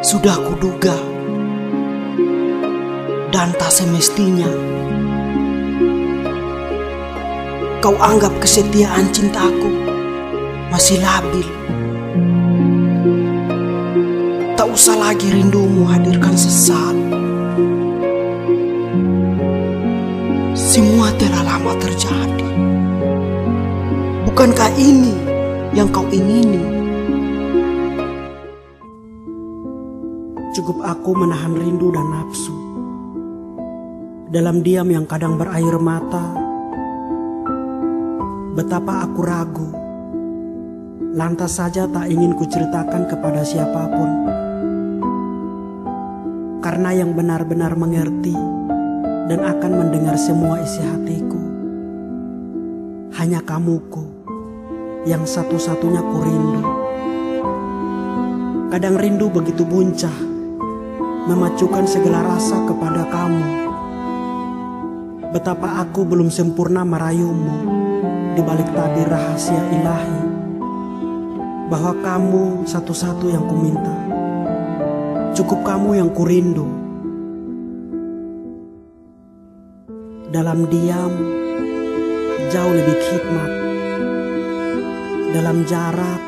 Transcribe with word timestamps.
Sudah 0.00 0.32
kuduga 0.40 0.96
dan 3.28 3.52
tak 3.60 3.68
semestinya 3.68 4.48
kau 7.84 7.92
anggap 8.00 8.32
kesetiaan 8.40 9.12
cintaku 9.12 9.68
masih 10.72 11.04
labil. 11.04 11.44
Tak 14.56 14.72
usah 14.72 14.96
lagi 14.96 15.36
rindumu 15.36 15.84
hadirkan 15.84 16.32
sesaat. 16.32 16.96
Semua 20.56 21.12
telah 21.20 21.44
lama 21.44 21.76
terjadi. 21.76 22.48
Bukankah 24.24 24.72
ini 24.80 25.12
yang 25.76 25.92
kau 25.92 26.08
ingini? 26.08 26.79
Cukup 30.60 30.84
aku 30.84 31.16
menahan 31.16 31.56
rindu 31.56 31.88
dan 31.88 32.04
nafsu. 32.04 32.52
Dalam 34.28 34.60
diam 34.60 34.92
yang 34.92 35.08
kadang 35.08 35.40
berair 35.40 35.72
mata, 35.80 36.36
betapa 38.52 39.08
aku 39.08 39.20
ragu. 39.24 39.72
Lantas 41.16 41.56
saja 41.56 41.88
tak 41.88 42.12
ingin 42.12 42.36
kuceritakan 42.36 43.08
kepada 43.08 43.40
siapa 43.40 43.88
pun. 43.88 44.10
Karena 46.60 46.92
yang 46.92 47.16
benar-benar 47.16 47.72
mengerti 47.72 48.36
dan 49.32 49.40
akan 49.40 49.72
mendengar 49.80 50.20
semua 50.20 50.60
isi 50.60 50.84
hatiku. 50.84 51.40
Hanya 53.16 53.40
kamuku 53.48 54.04
yang 55.08 55.24
satu-satunya 55.24 56.04
ku 56.04 56.16
rindu. 56.20 56.62
Kadang 58.68 59.00
rindu 59.00 59.32
begitu 59.32 59.64
buncah, 59.64 60.29
memacukan 61.28 61.84
segala 61.84 62.24
rasa 62.36 62.64
kepada 62.64 63.02
kamu. 63.10 63.46
Betapa 65.30 65.84
aku 65.84 66.02
belum 66.08 66.32
sempurna 66.32 66.82
merayumu 66.82 67.68
di 68.34 68.40
balik 68.40 68.70
tabir 68.72 69.06
rahasia 69.06 69.60
ilahi. 69.76 70.20
Bahwa 71.70 71.92
kamu 72.02 72.66
satu-satu 72.66 73.30
yang 73.30 73.46
kuminta. 73.46 73.94
Cukup 75.36 75.62
kamu 75.62 76.02
yang 76.02 76.10
kurindu. 76.10 76.66
Dalam 80.34 80.66
diam, 80.66 81.14
jauh 82.50 82.74
lebih 82.74 82.96
khidmat. 82.98 83.52
Dalam 85.30 85.62
jarak, 85.62 86.22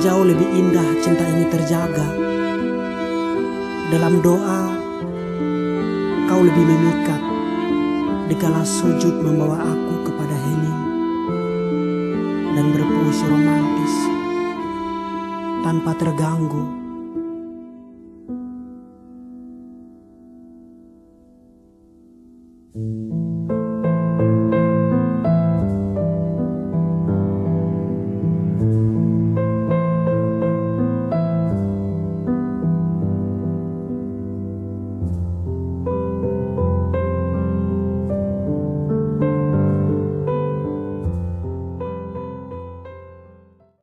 jauh 0.00 0.24
lebih 0.24 0.48
indah 0.48 0.88
cinta 1.04 1.24
ini 1.28 1.44
terjaga. 1.52 2.29
Dalam 3.90 4.22
doa, 4.22 4.70
kau 6.30 6.40
lebih 6.46 6.62
memikat. 6.62 7.18
Dikala 8.30 8.62
sujud 8.62 9.18
membawa 9.18 9.66
aku 9.66 10.06
kepada 10.06 10.36
hening 10.46 10.80
dan 12.54 12.70
berpuisi 12.70 13.26
romantis 13.26 13.94
tanpa 15.66 15.98
terganggu. 15.98 16.78